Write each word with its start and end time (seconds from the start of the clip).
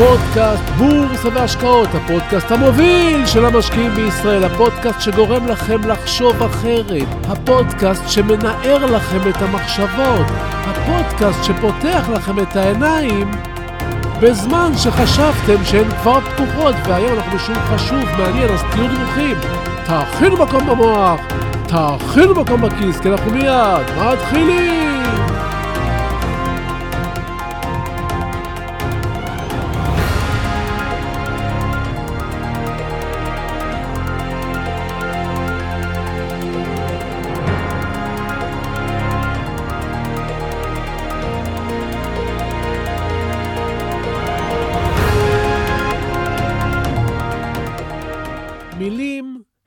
פודקאסט 0.00 0.62
בורסה 0.78 1.28
והשקעות, 1.34 1.88
הפודקאסט 1.94 2.50
המוביל 2.50 3.26
של 3.26 3.44
המשקיעים 3.44 3.90
בישראל, 3.90 4.44
הפודקאסט 4.44 5.00
שגורם 5.00 5.46
לכם 5.46 5.88
לחשוב 5.88 6.42
אחרת, 6.42 7.08
הפודקאסט 7.28 8.08
שמנער 8.08 8.86
לכם 8.86 9.28
את 9.28 9.42
המחשבות, 9.42 10.26
הפודקאסט 10.66 11.44
שפותח 11.44 12.08
לכם 12.14 12.38
את 12.38 12.56
העיניים 12.56 13.30
בזמן 14.20 14.72
שחשבתם 14.76 15.64
שהן 15.64 15.90
כבר 16.02 16.20
פתוחות, 16.20 16.74
והיום 16.84 17.18
אנחנו 17.18 17.38
בשיעור 17.38 17.60
חשוב, 17.60 18.04
מעניין, 18.18 18.48
אז 18.48 18.60
תהיו 18.70 18.88
דרוכים. 18.88 19.36
תאכינו 19.86 20.36
מקום 20.36 20.66
במוח, 20.66 21.20
תאכינו 21.66 22.34
מקום 22.34 22.62
בכיס, 22.62 23.00
כי 23.00 23.08
אנחנו 23.08 23.30
מיד 23.30 23.86
מתחילים! 23.96 25.19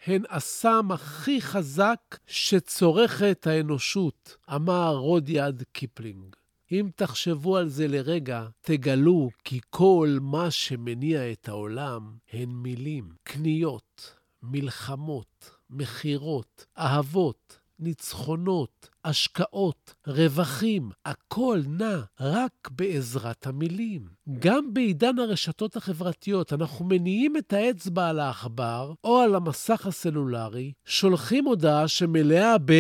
הן 0.05 0.23
הסם 0.29 0.91
הכי 0.91 1.41
חזק 1.41 2.17
שצורכת 2.27 3.47
האנושות, 3.47 4.37
אמר 4.55 4.95
רודיארד 4.95 5.63
קיפלינג. 5.71 6.35
אם 6.71 6.89
תחשבו 6.95 7.57
על 7.57 7.69
זה 7.69 7.87
לרגע, 7.87 8.47
תגלו 8.61 9.29
כי 9.43 9.59
כל 9.69 10.17
מה 10.21 10.51
שמניע 10.51 11.31
את 11.31 11.49
העולם 11.49 12.13
הן 12.33 12.49
מילים, 12.49 13.09
קניות, 13.23 14.15
מלחמות, 14.43 15.51
מכירות, 15.69 16.65
אהבות, 16.77 17.59
ניצחונות, 17.79 18.89
השקעות, 19.05 19.93
רווחים, 20.07 20.89
הכל 21.05 21.61
נע 21.67 21.99
רק 22.19 22.69
בעזרת 22.71 23.47
המילים. 23.47 24.07
גם 24.39 24.73
בעידן 24.73 25.19
הרשתות 25.19 25.75
החברתיות 25.75 26.53
אנחנו 26.53 26.85
מניעים 26.85 27.37
את 27.37 27.53
האצבע 27.53 28.07
על 28.07 28.19
העכבר 28.19 28.93
או 29.03 29.19
על 29.19 29.35
המסך 29.35 29.87
הסלולרי, 29.87 30.73
שולחים 30.85 31.45
הודעה 31.45 31.87
שמלאה 31.87 32.57
ב... 32.65 32.71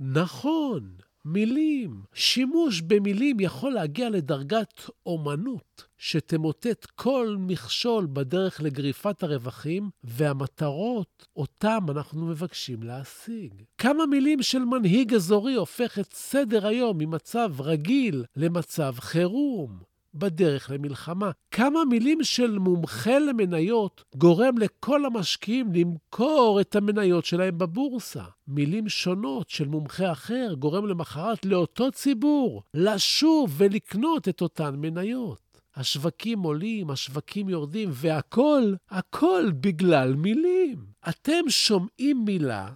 נכון, 0.00 0.90
מילים. 1.24 2.02
שימוש 2.14 2.80
במילים 2.80 3.40
יכול 3.40 3.72
להגיע 3.72 4.10
לדרגת 4.10 4.80
אומנות, 5.06 5.84
שתמוטט 5.98 6.86
כל 6.94 7.36
מכשול 7.38 8.06
בדרך 8.12 8.60
לגריפת 8.60 9.22
הרווחים 9.22 9.90
והמטרות 10.04 11.26
אותם 11.36 11.86
אנחנו 11.90 12.26
מבקשים 12.26 12.82
להשיג. 12.82 13.62
כמה 13.78 14.06
מילים 14.06 14.42
של 14.42 14.64
מנהיג 14.64 15.14
אזורי 15.14 15.54
הופך 15.54 15.98
את 15.98 16.12
סדר 16.12 16.66
היום 16.66 16.98
ממצב 16.98 17.60
רגיל 17.60 18.24
למצב 18.36 18.94
חירום. 18.98 19.89
בדרך 20.14 20.70
למלחמה. 20.70 21.30
כמה 21.50 21.84
מילים 21.84 22.24
של 22.24 22.58
מומחה 22.58 23.18
למניות 23.18 24.04
גורם 24.16 24.58
לכל 24.58 25.04
המשקיעים 25.04 25.72
למכור 25.72 26.60
את 26.60 26.76
המניות 26.76 27.24
שלהם 27.24 27.58
בבורסה. 27.58 28.24
מילים 28.48 28.88
שונות 28.88 29.50
של 29.50 29.68
מומחה 29.68 30.12
אחר 30.12 30.54
גורם 30.58 30.86
למחרת 30.86 31.46
לאותו 31.46 31.90
ציבור 31.90 32.62
לשוב 32.74 33.54
ולקנות 33.56 34.28
את 34.28 34.40
אותן 34.40 34.74
מניות. 34.76 35.50
השווקים 35.76 36.42
עולים, 36.42 36.90
השווקים 36.90 37.48
יורדים, 37.48 37.88
והכול, 37.92 38.76
הכל 38.90 39.50
בגלל 39.60 40.14
מילים. 40.14 40.86
אתם 41.08 41.40
שומעים 41.48 42.24
מילה 42.24 42.68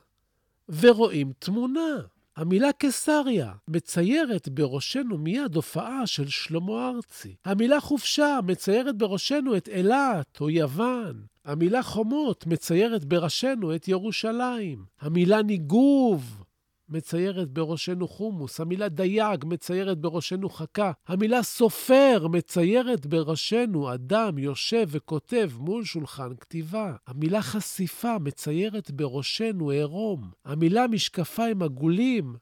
ורואים 0.69 1.33
תמונה. 1.39 1.97
המילה 2.37 2.73
קיסריה 2.73 3.53
מציירת 3.69 4.49
בראשנו 4.49 5.19
מיד 5.19 5.55
הופעה 5.55 6.07
של 6.07 6.29
שלמה 6.29 6.89
ארצי. 6.89 7.35
המילה 7.45 7.81
חופשה 7.81 8.39
מציירת 8.47 8.97
בראשנו 8.97 9.57
את 9.57 9.69
אילת 9.69 10.41
או 10.41 10.51
יוון. 10.51 11.25
המילה 11.45 11.83
חומות 11.83 12.47
מציירת 12.47 13.05
בראשנו 13.05 13.75
את 13.75 13.89
ירושלים. 13.89 14.85
המילה 15.01 15.43
ניגוב 15.43 16.44
מציירת 16.89 17.51
בראשנו 17.51 18.09
חומוס, 18.09 18.61
המילה 18.61 18.89
דייג 18.89 19.45
מציירת 19.47 19.99
בראשנו 19.99 20.49
חכה, 20.51 20.93
המילה 21.09 21.43
סופר 21.43 22.27
מציירת 22.31 23.07
בראשנו 23.07 23.95
אדם 23.95 24.39
יושב 24.39 24.87
וכותב 24.91 25.51
מול 25.59 25.85
שולחן 25.85 26.37
כתיבה, 26.41 26.95
המילה 27.07 27.43
חשיפה 27.43 28.19
מציירת 28.19 28.91
בראשנו 28.91 29.71
עירום, 29.71 30.31
המילה 30.45 30.87
משקפיים 30.87 31.63
עגולים 31.63 32.37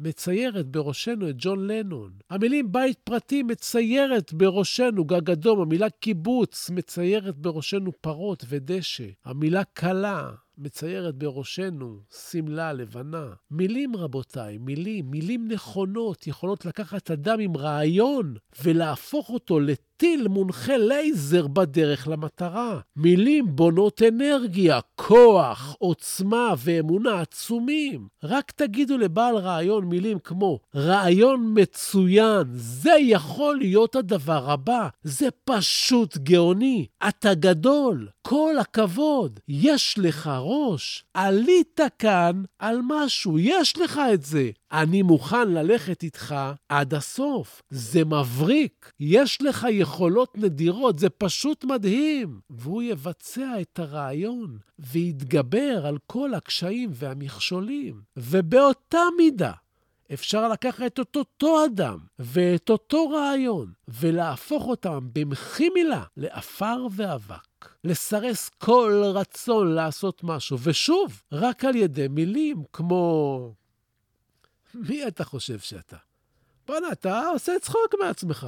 מציירת 0.00 0.66
בראשנו 0.66 1.28
את 1.28 1.34
ג'ון 1.38 1.66
לנון. 1.66 2.12
המילים 2.30 2.72
בית 2.72 2.98
פרטי 3.04 3.42
מציירת 3.42 4.32
בראשנו 4.32 5.04
גג 5.04 5.30
אדום. 5.30 5.60
המילה 5.60 5.90
קיבוץ 5.90 6.70
מציירת 6.70 7.36
בראשנו 7.36 7.92
פרות 8.00 8.44
ודשא. 8.48 9.04
המילה 9.24 9.64
כלה 9.64 10.30
מציירת 10.60 11.14
בראשנו 11.14 11.98
שמלה 12.30 12.72
לבנה. 12.72 13.26
מילים, 13.50 13.96
רבותיי, 13.96 14.58
מילים, 14.58 15.10
מילים 15.10 15.48
נכונות 15.48 16.26
יכולות 16.26 16.64
לקחת 16.66 17.10
אדם 17.10 17.40
עם 17.40 17.56
רעיון 17.56 18.34
ולהפוך 18.62 19.30
אותו 19.30 19.60
לטיל 19.60 20.28
מונחה 20.28 20.76
לייזר 20.76 21.46
בדרך 21.46 22.08
למטרה. 22.08 22.80
מילים 22.96 23.56
בונות 23.56 24.02
אנרגיה, 24.08 24.80
כוח, 24.96 25.76
עוצמה 25.78 26.54
ואמונה 26.58 27.20
עצומים. 27.20 28.08
רק 28.24 28.50
תגידו 28.50 28.98
לבעל 28.98 29.36
רעיון 29.36 29.84
מילים 29.84 30.18
כמו 30.18 30.58
רעיון 30.74 31.54
מצוין, 31.56 32.42
זה 32.52 32.92
יכול 33.00 33.56
להיות 33.58 33.96
הדבר 33.96 34.50
הבא. 34.50 34.88
זה 35.02 35.28
פשוט 35.44 36.16
גאוני. 36.16 36.86
אתה 37.08 37.34
גדול. 37.34 38.08
כל 38.22 38.54
הכבוד. 38.60 39.40
יש 39.48 39.98
לך 39.98 40.26
ראש. 40.50 41.04
עלית 41.14 41.80
כאן 41.98 42.42
על 42.58 42.78
משהו, 42.88 43.38
יש 43.38 43.78
לך 43.78 44.00
את 44.14 44.22
זה. 44.22 44.50
אני 44.72 45.02
מוכן 45.02 45.48
ללכת 45.48 46.02
איתך 46.02 46.34
עד 46.68 46.94
הסוף. 46.94 47.62
זה 47.70 48.04
מבריק, 48.04 48.92
יש 49.00 49.42
לך 49.42 49.66
יכולות 49.70 50.38
נדירות, 50.38 50.98
זה 50.98 51.10
פשוט 51.10 51.64
מדהים. 51.64 52.40
והוא 52.50 52.82
יבצע 52.82 53.60
את 53.60 53.78
הרעיון 53.78 54.58
ויתגבר 54.78 55.86
על 55.86 55.98
כל 56.06 56.34
הקשיים 56.34 56.90
והמכשולים. 56.92 58.00
ובאותה 58.16 59.02
מידה, 59.16 59.52
אפשר 60.12 60.48
לקחת 60.48 61.00
את 61.00 61.16
אותו 61.16 61.64
אדם 61.64 61.98
ואת 62.18 62.70
אותו 62.70 63.08
רעיון 63.08 63.72
ולהפוך 63.88 64.66
אותם 64.66 65.08
במחי 65.12 65.68
מילה 65.68 66.02
לעפר 66.16 66.86
ואבק. 66.92 67.49
לסרס 67.84 68.48
כל 68.48 69.02
רצון 69.14 69.74
לעשות 69.74 70.24
משהו, 70.24 70.58
ושוב, 70.62 71.22
רק 71.32 71.64
על 71.64 71.76
ידי 71.76 72.08
מילים 72.08 72.64
כמו... 72.72 73.54
מי 74.74 75.08
אתה 75.08 75.24
חושב 75.24 75.58
שאתה? 75.58 75.96
בוא'נה, 76.66 76.92
אתה 76.92 77.28
עושה 77.28 77.52
צחוק 77.60 77.94
מעצמך. 78.00 78.46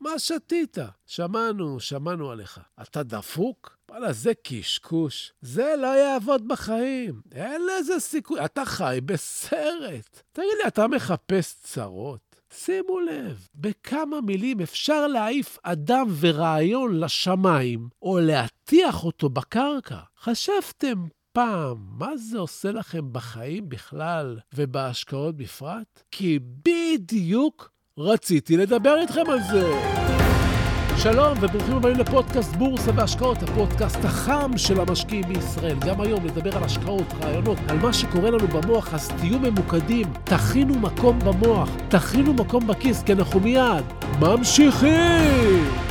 מה 0.00 0.18
שתית? 0.18 0.78
שמענו, 1.06 1.80
שמענו 1.80 2.30
עליך. 2.30 2.60
אתה 2.82 3.02
דפוק? 3.02 3.76
וואלה, 3.90 4.12
זה 4.12 4.32
קשקוש. 4.42 5.32
זה 5.42 5.74
לא 5.78 5.86
יעבוד 5.86 6.48
בחיים. 6.48 7.20
אין 7.32 7.62
לזה 7.66 8.00
סיכוי. 8.00 8.44
אתה 8.44 8.64
חי 8.64 8.98
בסרט. 9.04 10.22
תגיד 10.32 10.48
לי, 10.62 10.68
אתה 10.68 10.86
מחפש 10.86 11.54
צרות? 11.62 12.29
שימו 12.54 13.00
לב, 13.00 13.48
בכמה 13.54 14.20
מילים 14.20 14.60
אפשר 14.60 15.06
להעיף 15.06 15.58
אדם 15.62 16.06
ורעיון 16.20 17.00
לשמיים, 17.00 17.88
או 18.02 18.18
להטיח 18.20 19.04
אותו 19.04 19.28
בקרקע. 19.28 19.98
חשבתם 20.20 21.06
פעם 21.32 21.76
מה 21.98 22.16
זה 22.16 22.38
עושה 22.38 22.72
לכם 22.72 23.12
בחיים 23.12 23.68
בכלל, 23.68 24.38
ובהשקעות 24.54 25.36
בפרט? 25.36 26.02
כי 26.10 26.38
בדיוק 26.64 27.70
רציתי 27.98 28.56
לדבר 28.56 29.00
איתכם 29.00 29.30
על 29.30 29.38
זה. 29.50 30.09
שלום 30.96 31.38
וברוכים 31.40 31.76
הבאים 31.76 31.96
לפודקאסט 31.96 32.56
בורסה 32.56 32.90
והשקעות, 32.94 33.42
הפודקאסט 33.42 34.04
החם 34.04 34.50
של 34.56 34.80
המשקיעים 34.80 35.24
בישראל. 35.28 35.76
גם 35.86 36.00
היום 36.00 36.24
נדבר 36.24 36.56
על 36.56 36.64
השקעות, 36.64 37.12
רעיונות, 37.22 37.58
על 37.68 37.78
מה 37.78 37.92
שקורה 37.92 38.30
לנו 38.30 38.48
במוח, 38.48 38.94
אז 38.94 39.08
תהיו 39.08 39.38
ממוקדים, 39.38 40.06
תכינו 40.24 40.78
מקום 40.78 41.18
במוח, 41.18 41.70
תכינו 41.88 42.34
מקום 42.34 42.66
בכיס, 42.66 43.02
כי 43.02 43.12
אנחנו 43.12 43.40
מיד 43.40 43.84
ממשיכים! 44.20 45.89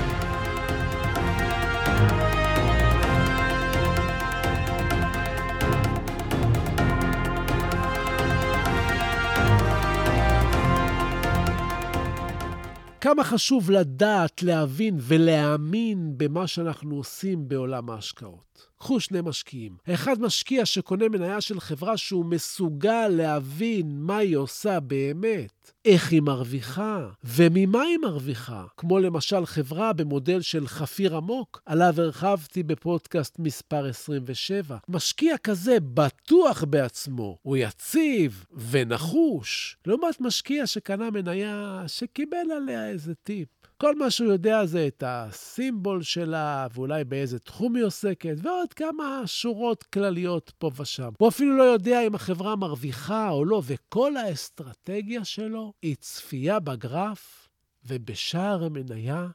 כמה 13.10 13.24
חשוב 13.24 13.72
לדעת, 13.72 14.44
להבין 14.44 14.98
ולהאמין 15.00 16.14
במה 16.18 16.48
שאנחנו 16.48 16.96
עושים 16.96 17.48
בעולם 17.48 17.90
ההשקעות. 17.90 18.70
קחו 18.80 19.00
שני 19.00 19.20
משקיעים. 19.24 19.78
אחד 19.94 20.22
משקיע 20.22 20.66
שקונה 20.66 21.10
מניה 21.10 21.42
של 21.42 21.60
חברה 21.60 21.98
שהוא 21.98 22.26
מסוגל 22.26 23.08
להבין 23.08 23.92
מה 24.00 24.18
היא 24.18 24.38
עושה 24.38 24.80
באמת, 24.80 25.72
איך 25.86 26.12
היא 26.12 26.22
מרוויחה 26.22 27.10
וממה 27.24 27.82
היא 27.82 27.98
מרוויחה, 27.98 28.66
כמו 28.78 29.00
למשל 29.00 29.46
חברה 29.46 29.94
במודל 29.94 30.42
של 30.42 30.68
חפיר 30.68 31.18
עמוק, 31.18 31.62
עליו 31.66 31.94
הרחבתי 31.98 32.64
בפודקאסט 32.64 33.40
מספר 33.40 33.86
27. 33.86 34.78
משקיע 34.90 35.38
כזה 35.38 35.78
בטוח 35.94 36.64
בעצמו, 36.64 37.38
הוא 37.42 37.58
יציב 37.58 38.46
ונחוש, 38.70 39.78
לעומת 39.86 40.22
משקיע 40.22 40.68
שקנה 40.68 41.12
מניה 41.12 41.84
שקיבל 41.88 42.52
עליה 42.58 42.90
איזה 43.00 43.16
טיפ. 43.16 43.50
כל 43.78 43.96
מה 43.96 44.12
שהוא 44.12 44.32
יודע 44.32 44.66
זה 44.66 44.88
את 44.88 45.04
הסימבול 45.06 46.02
שלה, 46.04 46.68
ואולי 46.74 47.04
באיזה 47.04 47.40
תחום 47.40 47.76
היא 47.76 47.84
עוסקת, 47.84 48.36
ועוד 48.42 48.74
כמה 48.74 49.22
שורות 49.26 49.84
כלליות 49.84 50.52
פה 50.58 50.72
ושם. 50.76 51.10
הוא 51.20 51.30
אפילו 51.30 51.58
לא 51.58 51.64
יודע 51.64 52.08
אם 52.08 52.16
החברה 52.16 52.56
מרוויחה 52.56 53.30
או 53.30 53.46
לא, 53.46 53.62
וכל 53.66 54.18
האסטרטגיה 54.18 55.26
שלו 55.26 55.74
היא 55.82 55.96
צפייה 56.00 56.60
בגרף 56.60 57.50
ובשער 57.86 58.64
המניה 58.64 59.28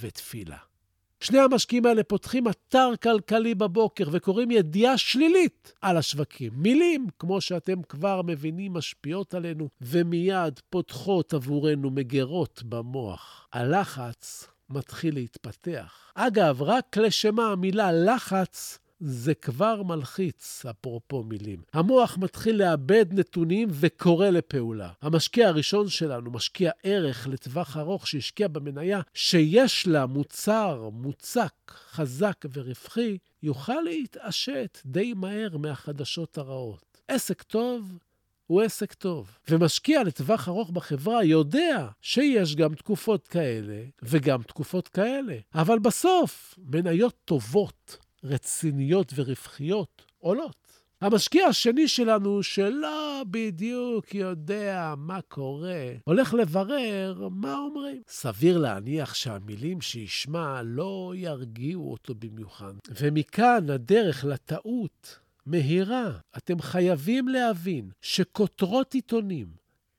ותפילה. 0.00 0.58
שני 1.26 1.38
המשקיעים 1.38 1.86
האלה 1.86 2.02
פותחים 2.02 2.48
אתר 2.48 2.90
כלכלי 3.02 3.54
בבוקר 3.54 4.04
וקוראים 4.12 4.50
ידיעה 4.50 4.98
שלילית 4.98 5.72
על 5.82 5.96
השווקים. 5.96 6.52
מילים, 6.56 7.06
כמו 7.18 7.40
שאתם 7.40 7.82
כבר 7.82 8.22
מבינים, 8.22 8.72
משפיעות 8.72 9.34
עלינו 9.34 9.68
ומיד 9.80 10.60
פותחות 10.70 11.34
עבורנו 11.34 11.90
מגירות 11.90 12.62
במוח. 12.62 13.48
הלחץ 13.52 14.48
מתחיל 14.70 15.14
להתפתח. 15.14 16.12
אגב, 16.14 16.62
רק 16.62 16.96
לשמה 16.96 17.46
המילה 17.46 17.92
לחץ 17.92 18.78
זה 19.00 19.34
כבר 19.34 19.82
מלחיץ, 19.82 20.66
אפרופו 20.70 21.22
מילים. 21.22 21.62
המוח 21.72 22.18
מתחיל 22.18 22.56
לאבד 22.56 23.06
נתונים 23.10 23.68
וקורא 23.72 24.28
לפעולה. 24.28 24.90
המשקיע 25.02 25.48
הראשון 25.48 25.88
שלנו, 25.88 26.30
משקיע 26.30 26.70
ערך 26.82 27.28
לטווח 27.28 27.76
ארוך 27.76 28.06
שהשקיע 28.06 28.48
במניה, 28.48 29.00
שיש 29.14 29.86
לה 29.86 30.06
מוצר 30.06 30.88
מוצק, 30.92 31.52
חזק 31.90 32.44
ורווחי, 32.52 33.18
יוכל 33.42 33.80
להתעשת 33.80 34.78
די 34.86 35.14
מהר 35.14 35.56
מהחדשות 35.56 36.38
הרעות. 36.38 37.00
עסק 37.08 37.42
טוב 37.42 37.98
הוא 38.46 38.62
עסק 38.62 38.94
טוב. 38.94 39.38
ומשקיע 39.50 40.02
לטווח 40.02 40.48
ארוך 40.48 40.70
בחברה 40.70 41.24
יודע 41.24 41.88
שיש 42.00 42.56
גם 42.56 42.74
תקופות 42.74 43.28
כאלה 43.28 43.82
וגם 44.02 44.42
תקופות 44.42 44.88
כאלה. 44.88 45.36
אבל 45.54 45.78
בסוף, 45.78 46.58
מניות 46.58 47.14
טובות 47.24 48.05
רציניות 48.26 49.12
ורווחיות 49.16 50.04
עולות. 50.18 50.56
המשקיע 51.00 51.46
השני 51.46 51.88
שלנו, 51.88 52.42
שלא 52.42 53.22
בדיוק 53.30 54.14
יודע 54.14 54.94
מה 54.96 55.20
קורה, 55.28 55.92
הולך 56.04 56.34
לברר 56.34 57.28
מה 57.30 57.54
אומרים. 57.58 58.02
סביר 58.08 58.58
להניח 58.58 59.14
שהמילים 59.14 59.80
שישמע 59.80 60.62
לא 60.64 61.12
ירגיעו 61.16 61.90
אותו 61.92 62.14
במיוחד. 62.14 62.72
ומכאן 63.00 63.70
הדרך 63.70 64.24
לטעות 64.24 65.18
מהירה. 65.46 66.10
אתם 66.36 66.60
חייבים 66.60 67.28
להבין 67.28 67.90
שכותרות 68.02 68.94
עיתונים, 68.94 69.46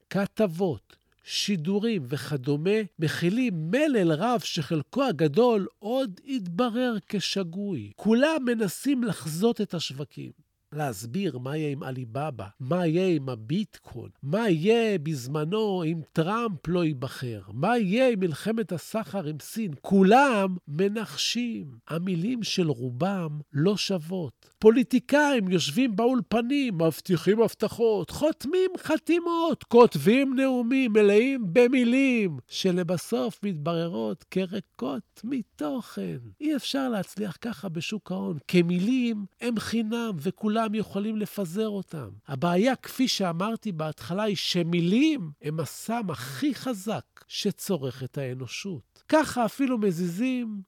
כתבות, 0.09 0.96
שידורים 1.29 2.03
וכדומה, 2.07 2.79
מכילים 2.99 3.71
מלל 3.71 4.11
רב 4.11 4.39
שחלקו 4.39 5.03
הגדול 5.03 5.67
עוד 5.79 6.19
יתברר 6.25 6.97
כשגוי. 7.07 7.91
כולם 7.95 8.37
מנסים 8.45 9.03
לחזות 9.03 9.61
את 9.61 9.73
השווקים. 9.73 10.46
להסביר 10.73 11.37
מה 11.37 11.57
יהיה 11.57 11.71
עם 11.71 11.83
עליבאבא, 11.83 12.47
מה 12.59 12.87
יהיה 12.87 13.15
עם 13.15 13.29
הביטקוין, 13.29 14.09
מה 14.23 14.49
יהיה 14.49 14.97
בזמנו 14.97 15.83
אם 15.83 16.01
טראמפ 16.13 16.67
לא 16.67 16.83
ייבחר, 16.83 17.41
מה 17.53 17.77
יהיה 17.77 18.09
עם 18.09 18.19
מלחמת 18.19 18.71
הסחר 18.71 19.27
עם 19.27 19.37
סין. 19.41 19.71
כולם 19.81 20.55
מנחשים. 20.67 21.67
המילים 21.87 22.43
של 22.43 22.69
רובם 22.69 23.39
לא 23.53 23.77
שוות. 23.77 24.49
פוליטיקאים 24.59 25.49
יושבים 25.49 25.95
באולפנים, 25.95 26.75
מבטיחים 26.75 27.41
הבטחות, 27.41 28.09
חותמים 28.09 28.71
חתימות, 28.77 29.63
כותבים 29.63 30.35
נאומים 30.35 30.93
מלאים 30.93 31.45
במילים, 31.53 32.37
שלבסוף 32.47 33.39
מתבררות 33.43 34.25
כריקות 34.31 35.21
מתוכן. 35.23 36.17
אי 36.41 36.55
אפשר 36.55 36.89
להצליח 36.89 37.37
ככה 37.41 37.69
בשוק 37.69 38.11
ההון, 38.11 38.37
כי 38.47 38.61
מילים 38.61 39.25
הם 39.41 39.59
חינם 39.59 40.11
וכולם 40.19 40.56
יכולים 40.73 41.17
לפזר 41.17 41.69
אותם. 41.69 42.09
הבעיה, 42.27 42.75
כפי 42.75 43.07
שאמרתי 43.07 43.71
בהתחלה, 43.71 44.23
היא 44.23 44.35
שמילים 44.35 45.31
הם 45.41 45.59
הסם 45.59 46.09
הכי 46.09 46.55
חזק 46.55 47.05
שצורך 47.27 48.03
את 48.03 48.17
האנושות. 48.17 49.03
ככה 49.09 49.45
אפילו 49.45 49.77
מזיזים 49.77 50.61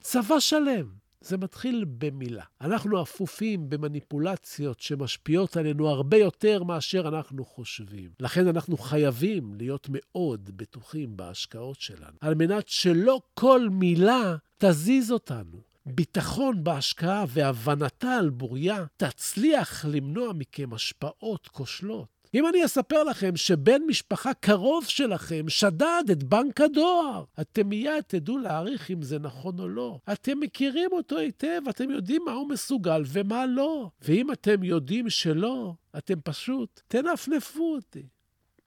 צבא 0.00 0.40
שלם. 0.40 1.02
זה 1.24 1.36
מתחיל 1.36 1.84
במילה. 1.98 2.44
אנחנו 2.60 3.02
אפופים 3.02 3.68
במניפולציות 3.68 4.80
שמשפיעות 4.80 5.56
עלינו 5.56 5.88
הרבה 5.88 6.16
יותר 6.16 6.62
מאשר 6.62 7.08
אנחנו 7.08 7.44
חושבים. 7.44 8.10
לכן 8.20 8.48
אנחנו 8.48 8.76
חייבים 8.76 9.54
להיות 9.54 9.86
מאוד 9.90 10.50
בטוחים 10.56 11.16
בהשקעות 11.16 11.80
שלנו, 11.80 12.16
על 12.20 12.34
מנת 12.34 12.68
שלא 12.68 13.20
כל 13.34 13.68
מילה 13.70 14.36
תזיז 14.58 15.12
אותנו. 15.12 15.71
ביטחון 15.86 16.64
בהשקעה 16.64 17.24
והבנתה 17.28 18.14
על 18.14 18.30
בוריה 18.30 18.84
תצליח 18.96 19.84
למנוע 19.84 20.32
מכם 20.32 20.74
השפעות 20.74 21.48
כושלות. 21.48 22.22
אם 22.34 22.48
אני 22.48 22.64
אספר 22.64 23.04
לכם 23.04 23.36
שבן 23.36 23.82
משפחה 23.86 24.34
קרוב 24.34 24.84
שלכם 24.84 25.48
שדד 25.48 26.04
את 26.12 26.22
בנק 26.22 26.60
הדואר, 26.60 27.24
אתם 27.40 27.68
מיד 27.68 28.00
תדעו 28.06 28.38
להעריך 28.38 28.90
אם 28.90 29.02
זה 29.02 29.18
נכון 29.18 29.58
או 29.58 29.68
לא. 29.68 29.98
אתם 30.12 30.40
מכירים 30.40 30.90
אותו 30.92 31.18
היטב, 31.18 31.60
אתם 31.70 31.90
יודעים 31.90 32.22
מה 32.26 32.32
הוא 32.32 32.48
מסוגל 32.48 33.02
ומה 33.06 33.46
לא. 33.46 33.90
ואם 34.02 34.32
אתם 34.32 34.62
יודעים 34.62 35.10
שלא, 35.10 35.74
אתם 35.98 36.20
פשוט 36.24 36.80
תנפנפו 36.88 37.74
אותי. 37.74 38.06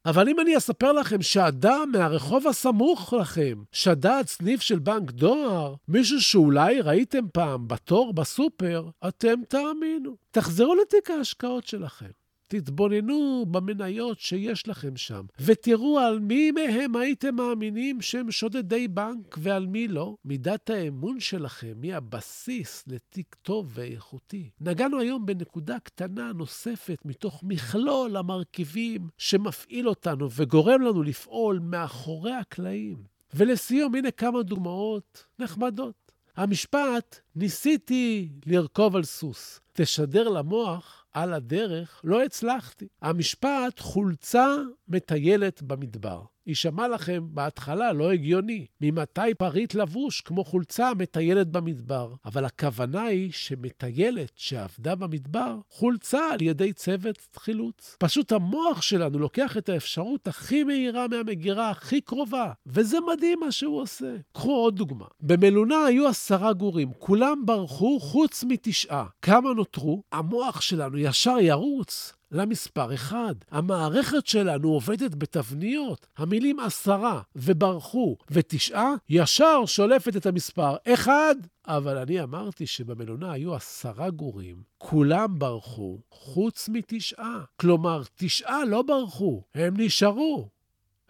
אבל 0.06 0.30
אם 0.30 0.40
אני 0.40 0.58
אספר 0.58 0.92
לכם 0.92 1.22
שאדם 1.22 1.90
מהרחוב 1.92 2.48
הסמוך 2.48 3.14
לכם 3.14 3.64
שדד 3.72 4.24
סניף 4.28 4.62
של 4.62 4.80
בנק 4.80 5.12
דואר, 5.12 5.76
מישהו 5.88 6.22
שאולי 6.22 6.82
ראיתם 6.82 7.28
פעם 7.34 7.68
בתור 7.68 8.14
בסופר, 8.14 8.90
אתם 9.08 9.36
תאמינו. 9.50 10.16
תחזרו 10.32 10.76
לתיק 10.76 11.12
ההשקעות 11.12 11.68
שלכם. 11.68 12.25
תתבוננו 12.48 13.46
במניות 13.52 14.20
שיש 14.20 14.68
לכם 14.68 14.98
שם, 14.98 15.26
ותראו 15.40 16.00
על 16.00 16.20
מי 16.20 16.52
מהם 16.52 16.96
הייתם 16.96 17.36
מאמינים 17.36 18.02
שהם 18.02 18.32
שודדי 18.32 18.88
בנק 18.88 19.38
ועל 19.42 19.68
מי 19.68 19.88
לא. 19.88 20.16
מידת 20.26 20.70
האמון 20.70 21.20
שלכם 21.20 21.74
היא 21.84 21.96
הבסיס 21.96 22.84
לתיק 22.88 23.36
טוב 23.42 23.72
ואיכותי. 23.74 24.50
נגענו 24.62 25.00
היום 25.00 25.26
בנקודה 25.26 25.80
קטנה 25.80 26.32
נוספת 26.34 26.98
מתוך 27.06 27.44
מכלול 27.44 28.18
המרכיבים 28.18 29.08
שמפעיל 29.18 29.90
אותנו 29.90 30.32
וגורם 30.32 30.82
לנו 30.82 31.04
לפעול 31.04 31.60
מאחורי 31.60 32.34
הקלעים. 32.34 32.98
ולסיום, 33.34 33.96
הנה 33.96 34.12
כמה 34.12 34.44
דוגמאות 34.44 35.26
נחמדות. 35.40 36.12
המשפט, 36.36 37.20
ניסיתי 37.36 38.30
לרכוב 38.46 38.96
על 38.96 39.04
סוס. 39.04 39.60
תשדר 39.74 40.30
למוח 40.30 41.05
על 41.16 41.34
הדרך 41.34 42.02
לא 42.04 42.24
הצלחתי. 42.24 42.88
המשפט 43.02 43.80
חולצה 43.80 44.56
מטיילת 44.88 45.62
במדבר. 45.62 46.22
יישמע 46.48 46.88
לכם 46.88 47.24
בהתחלה 47.30 47.94
לא 47.94 48.12
הגיוני. 48.12 48.66
ממתי 48.82 49.34
פריט 49.38 49.74
לבוש 49.74 50.22
כמו 50.22 50.44
חולצה 50.44 50.92
מטיילת 50.98 51.48
במדבר? 51.48 52.14
אבל 52.26 52.46
הכוונה 52.46 53.02
היא 53.04 53.32
שמטיילת 53.32 54.32
שעבדה 54.36 54.96
במדבר 54.96 55.58
חולצה 55.70 56.30
על 56.32 56.42
ידי 56.42 56.74
צוות 56.74 57.28
חילוץ. 57.36 57.96
פשוט 58.00 58.32
המוח 58.32 58.82
שלנו 58.82 59.20
לוקח 59.20 59.58
את 59.58 59.70
האפשרות 59.70 60.28
הכי 60.28 60.64
מהירה 60.64 61.08
מהמגירה 61.08 61.70
הכי 61.70 62.02
קרובה, 62.02 62.52
וזה 62.66 62.98
מדהים 63.14 63.40
מה 63.40 63.52
שהוא 63.52 63.82
עושה. 63.82 64.16
קחו 64.34 64.52
עוד 64.56 64.76
דוגמה. 64.76 65.06
במלונה 65.22 65.86
היו 65.86 66.08
עשרה 66.08 66.54
גורים, 66.54 66.92
כולם 67.00 67.46
ברחו 67.46 68.00
חוץ 68.00 68.44
מתשעה. 68.44 69.06
כמה 69.22 69.54
נותרו? 69.54 70.04
המוח 70.12 70.62
שלנו 70.62 70.98
ישר 70.98 71.38
ירוץ 71.40 72.14
למספר 72.32 72.94
אחד. 72.94 73.36
המערכת 73.52 74.28
שלנו 74.28 74.70
עובדת 74.70 75.16
בתבניות. 75.16 76.08
המילים 76.18 76.60
עשרה 76.60 77.22
וברחו 77.36 78.18
ותשעה, 78.32 78.94
ישר 79.10 79.66
שולפת 79.66 80.16
את 80.16 80.26
המספר 80.26 80.76
אחד. 80.88 81.36
אבל 81.68 81.98
אני 81.98 82.24
אמרתי 82.24 82.68
שבמלונה 82.68 83.32
היו 83.32 83.56
עשרה 83.56 84.10
גורים, 84.10 84.56
כולם 84.78 85.40
ברחו, 85.40 86.00
חוץ 86.12 86.70
מתשעה. 86.70 87.44
כלומר, 87.58 88.04
תשעה 88.16 88.66
לא 88.66 88.82
ברחו, 88.82 89.44
הם 89.56 89.74
נשארו. 89.78 90.50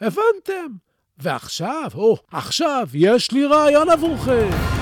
הבנתם? 0.02 0.76
ועכשיו, 1.18 1.92
או, 1.96 2.18
עכשיו, 2.32 2.90
יש 2.94 3.32
לי 3.32 3.46
רעיון 3.46 3.90
עבורכם. 3.90 4.75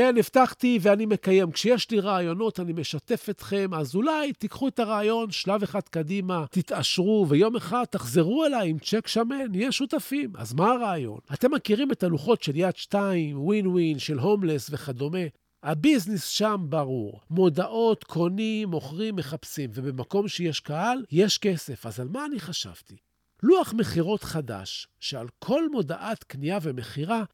כן, 0.00 0.14
הבטחתי 0.18 0.78
ואני 0.82 1.06
מקיים. 1.06 1.52
כשיש 1.52 1.90
לי 1.90 2.00
רעיונות, 2.00 2.60
אני 2.60 2.72
משתף 2.72 3.26
אתכם, 3.30 3.74
אז 3.74 3.94
אולי 3.94 4.32
תיקחו 4.32 4.68
את 4.68 4.78
הרעיון 4.78 5.30
שלב 5.30 5.62
אחד 5.62 5.80
קדימה, 5.80 6.44
תתעשרו, 6.50 7.26
ויום 7.28 7.56
אחד 7.56 7.84
תחזרו 7.90 8.44
אליי 8.44 8.70
עם 8.70 8.78
צ'ק 8.78 9.06
שמן, 9.06 9.50
נהיה 9.50 9.72
שותפים. 9.72 10.32
אז 10.36 10.54
מה 10.54 10.72
הרעיון? 10.72 11.18
אתם 11.32 11.54
מכירים 11.54 11.92
את 11.92 12.02
הלוחות 12.02 12.42
של 12.42 12.56
יד 12.56 12.76
2, 12.76 13.42
ווין 13.42 13.66
ווין, 13.66 13.98
של 13.98 14.18
הומלס 14.18 14.70
וכדומה. 14.72 15.18
הביזנס 15.62 16.24
שם 16.26 16.66
ברור. 16.68 17.20
מודעות, 17.30 18.04
קונים, 18.04 18.68
מוכרים, 18.68 19.16
מחפשים, 19.16 19.70
ובמקום 19.74 20.28
שיש 20.28 20.60
קהל, 20.60 21.04
יש 21.10 21.38
כסף. 21.38 21.86
אז 21.86 22.00
על 22.00 22.08
מה 22.08 22.26
אני 22.26 22.40
חשבתי? 22.40 22.96
לוח 23.42 23.72
מכירות 23.72 24.24
חדש, 24.24 24.88
שעל 25.00 25.26
כל 25.38 25.68
מודעת 25.68 26.24
קנייה 26.24 26.58
ומכירה 26.62 27.24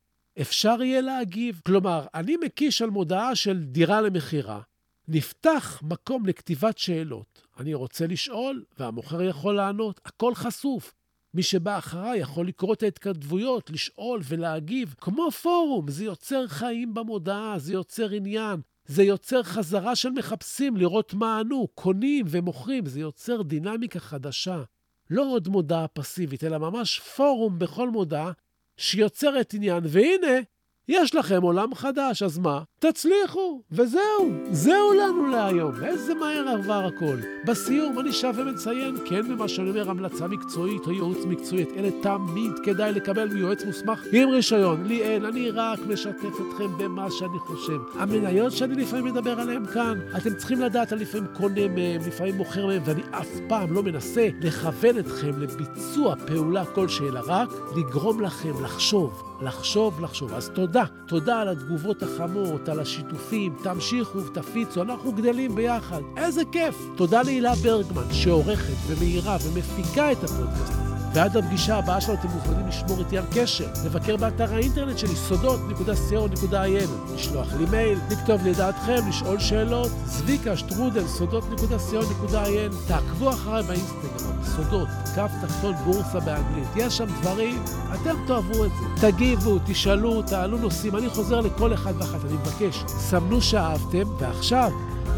אפשר 0.40 0.82
יהיה 0.82 1.00
להגיב. 1.00 1.60
כלומר, 1.66 2.06
אני 2.14 2.36
מקיש 2.36 2.82
על 2.82 2.90
מודעה 2.90 3.34
של 3.34 3.64
דירה 3.64 4.00
למכירה. 4.00 4.60
נפתח 5.08 5.82
מקום 5.82 6.26
לכתיבת 6.26 6.78
שאלות. 6.78 7.42
אני 7.58 7.74
רוצה 7.74 8.06
לשאול, 8.06 8.64
והמוכר 8.78 9.22
יכול 9.22 9.56
לענות. 9.56 10.00
הכל 10.04 10.34
חשוף. 10.34 10.94
מי 11.34 11.42
שבא 11.42 11.78
אחריי 11.78 12.18
יכול 12.18 12.48
לקרוא 12.48 12.74
את 12.74 12.82
ההתכתבויות, 12.82 13.70
לשאול 13.70 14.20
ולהגיב. 14.24 14.94
כמו 15.00 15.30
פורום, 15.30 15.90
זה 15.90 16.04
יוצר 16.04 16.46
חיים 16.46 16.94
במודעה, 16.94 17.58
זה 17.58 17.72
יוצר 17.72 18.10
עניין. 18.10 18.60
זה 18.86 19.02
יוצר 19.02 19.42
חזרה 19.42 19.96
של 19.96 20.10
מחפשים 20.10 20.76
לראות 20.76 21.14
מה 21.14 21.38
ענו, 21.38 21.68
קונים 21.74 22.26
ומוכרים, 22.28 22.86
זה 22.86 23.00
יוצר 23.00 23.42
דינמיקה 23.42 24.00
חדשה. 24.00 24.62
לא 25.10 25.32
עוד 25.32 25.48
מודעה 25.48 25.88
פסיבית, 25.88 26.44
אלא 26.44 26.58
ממש 26.58 27.00
פורום 27.00 27.58
בכל 27.58 27.90
מודעה 27.90 28.32
שיוצרת 28.76 29.54
עניין, 29.54 29.84
והנה, 29.88 30.40
יש 30.88 31.14
לכם 31.14 31.42
עולם 31.42 31.74
חדש, 31.74 32.22
אז 32.22 32.38
מה? 32.38 32.60
תצליחו, 32.78 33.62
וזהו, 33.72 34.30
זהו 34.50 34.92
לנו 34.94 35.26
להיום. 35.26 35.72
איזה 35.84 36.14
מהר 36.14 36.48
עבר 36.48 36.84
הכל. 36.86 37.16
בסיום 37.46 37.98
אני 37.98 38.12
שב 38.12 38.32
ומציין, 38.36 38.96
כן 39.04 39.22
במה 39.28 39.48
שאני 39.48 39.70
אומר, 39.70 39.90
המלצה 39.90 40.26
מקצועית 40.26 40.86
או 40.86 40.92
ייעוץ 40.92 41.18
מקצועי, 41.24 41.62
את 41.62 41.68
אלה 41.76 41.88
תמיד 42.02 42.52
כדאי 42.64 42.92
לקבל 42.92 43.28
מיועץ 43.28 43.64
מוסמך 43.64 44.00
עם 44.12 44.28
רישיון. 44.28 44.84
לי 44.86 45.02
אין, 45.02 45.24
אני 45.24 45.50
רק 45.50 45.78
משתף 45.88 46.34
אתכם 46.48 46.78
במה 46.78 47.10
שאני 47.10 47.38
חושב. 47.38 47.78
המניות 47.98 48.52
שאני 48.52 48.74
לפעמים 48.74 49.04
מדבר 49.04 49.40
עליהן 49.40 49.66
כאן, 49.66 49.98
אתם 50.16 50.34
צריכים 50.34 50.60
לדעת, 50.60 50.92
אני 50.92 51.02
לפעמים 51.02 51.26
קונה 51.36 51.68
מהם, 51.68 52.00
לפעמים 52.06 52.36
מוכר 52.36 52.66
מהם, 52.66 52.82
ואני 52.84 53.02
אף 53.10 53.28
פעם 53.48 53.72
לא 53.72 53.82
מנסה 53.82 54.28
לכוון 54.40 54.98
אתכם 54.98 55.40
לביצוע 55.40 56.14
פעולה 56.26 56.64
כלשהי, 56.64 57.08
אלא 57.08 57.20
רק 57.26 57.48
לגרום 57.76 58.20
לכם 58.20 58.64
לחשוב. 58.64 59.35
לחשוב, 59.40 60.00
לחשוב. 60.00 60.34
אז 60.34 60.50
תודה, 60.54 60.84
תודה 61.08 61.40
על 61.40 61.48
התגובות 61.48 62.02
החמות, 62.02 62.68
על 62.68 62.80
השיתופים, 62.80 63.56
תמשיכו 63.62 64.18
ותפיצו, 64.18 64.82
אנחנו 64.82 65.12
גדלים 65.12 65.54
ביחד. 65.54 66.00
איזה 66.16 66.42
כיף. 66.52 66.74
תודה 66.96 67.22
להילה 67.22 67.54
ברגמן, 67.54 68.12
שעורכת 68.12 68.74
ומאירה 68.86 69.36
ומפיקה 69.44 70.12
את 70.12 70.24
הפודקאסט. 70.24 70.85
ועד 71.16 71.36
הפגישה 71.36 71.76
הבאה 71.76 72.00
שלנו 72.00 72.18
אתם 72.18 72.28
מוזמנים 72.28 72.68
לשמור 72.68 72.98
איתי 72.98 73.18
על 73.18 73.24
קשר, 73.34 73.66
לבקר 73.84 74.16
באתר 74.16 74.54
האינטרנט 74.54 74.98
שלי, 74.98 75.16
סודות.co.il, 75.16 77.14
לשלוח 77.14 77.52
לי 77.52 77.64
מייל, 77.70 77.98
לכתוב 78.10 78.42
לידעתכם, 78.42 79.08
לשאול 79.08 79.38
שאלות, 79.38 79.90
זביקה, 80.04 80.56
שטרודל, 80.56 81.06
סודות.co.il, 81.06 82.88
תעקבו 82.88 83.30
אחריי 83.30 83.62
באינסטגרם, 83.62 84.44
סודות, 84.44 84.88
קו 85.14 85.22
תחתון 85.42 85.74
בורסה 85.84 86.20
באנגלית. 86.20 86.68
יש 86.76 86.96
שם 86.96 87.06
דברים, 87.20 87.62
אתם 87.94 88.16
תאהבו 88.26 88.64
את 88.64 88.70
זה. 88.70 89.10
תגיבו, 89.10 89.58
תשאלו, 89.66 90.22
תעלו 90.22 90.58
נושאים, 90.58 90.96
אני 90.96 91.08
חוזר 91.08 91.40
לכל 91.40 91.74
אחד 91.74 91.92
ואחת, 91.98 92.24
אני 92.24 92.32
מבקש, 92.32 92.84
סמנו 92.86 93.42
שאהבתם, 93.42 94.08
ועכשיו, 94.18 94.72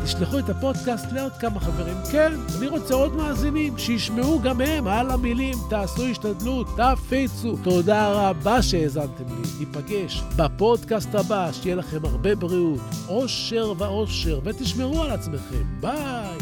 תשלחו 0.05 0.38
את 0.38 0.49
הפודקאסט 0.49 1.12
לעוד 1.12 1.33
כמה 1.33 1.61
חברים. 1.61 1.97
כן, 2.12 2.33
אני 2.59 2.67
רוצה 2.67 2.95
עוד 2.95 3.14
מאזינים, 3.14 3.78
שישמעו 3.78 4.40
גם 4.43 4.61
הם 4.61 4.87
על 4.87 5.11
המילים, 5.11 5.55
תעשו 5.71 6.07
השתדלות, 6.07 6.67
תפיצו. 6.76 7.57
תודה 7.64 8.31
רבה 8.31 8.62
שהאזנתם 8.62 9.25
לי. 9.26 9.49
ניפגש 9.59 10.23
בפודקאסט 10.37 11.14
הבא, 11.14 11.52
שיהיה 11.52 11.76
לכם 11.76 12.05
הרבה 12.05 12.35
בריאות, 12.35 12.81
אושר 13.09 13.73
ואושר, 13.78 14.40
ותשמרו 14.45 15.02
על 15.02 15.11
עצמכם. 15.11 15.81
ביי. 15.81 16.38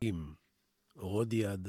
עם 0.00 0.32
רודיארד 0.96 1.68